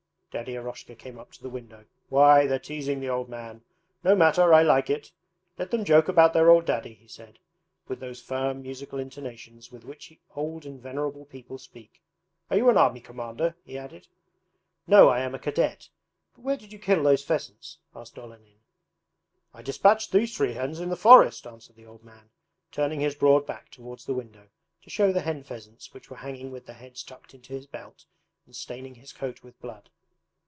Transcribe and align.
Daddy 0.33 0.55
Eroshka 0.55 0.95
came 0.95 1.19
up 1.19 1.33
to 1.33 1.41
the 1.43 1.49
window. 1.49 1.83
'Why, 2.07 2.47
they're 2.47 2.57
teasing 2.57 3.01
the 3.01 3.09
old 3.09 3.27
man. 3.27 3.63
No 4.01 4.15
matter, 4.15 4.53
I 4.53 4.63
like 4.63 4.89
it. 4.89 5.11
Let 5.57 5.71
them 5.71 5.83
joke 5.83 6.07
about 6.07 6.31
their 6.31 6.49
old 6.49 6.63
daddy,' 6.65 6.93
he 6.93 7.09
said 7.09 7.37
with 7.89 7.99
those 7.99 8.21
firm 8.21 8.61
musical 8.61 8.97
intonations 8.97 9.73
with 9.73 9.83
which 9.83 10.17
old 10.33 10.65
and 10.65 10.79
venerable 10.81 11.25
people 11.25 11.57
speak. 11.57 12.01
'Are 12.49 12.55
you 12.55 12.69
an 12.69 12.77
army 12.77 13.01
commander?' 13.01 13.57
he 13.65 13.77
added. 13.77 14.07
'No, 14.87 15.09
I 15.09 15.19
am 15.19 15.35
a 15.35 15.37
cadet. 15.37 15.89
But 16.33 16.45
where 16.45 16.55
did 16.55 16.71
you 16.71 16.79
kill 16.79 17.03
those 17.03 17.25
pheasants?' 17.25 17.79
asked 17.93 18.17
Olenin. 18.17 18.61
'I 19.53 19.61
dispatched 19.63 20.13
these 20.13 20.33
three 20.37 20.53
hens 20.53 20.79
in 20.79 20.87
the 20.87 20.95
forest,' 20.95 21.45
answered 21.45 21.75
the 21.75 21.85
old 21.85 22.05
man, 22.05 22.29
turning 22.71 23.01
his 23.01 23.15
broad 23.15 23.45
back 23.45 23.69
towards 23.69 24.05
the 24.05 24.13
window 24.15 24.47
to 24.81 24.89
show 24.89 25.11
the 25.11 25.19
hen 25.23 25.43
pheasants 25.43 25.93
which 25.93 26.09
were 26.09 26.15
hanging 26.23 26.51
with 26.51 26.67
their 26.67 26.77
heads 26.77 27.03
tucked 27.03 27.33
into 27.33 27.51
his 27.51 27.65
belt 27.67 28.05
and 28.45 28.55
staining 28.55 28.95
his 28.95 29.11
coat 29.11 29.43
with 29.43 29.59
blood. 29.59 29.89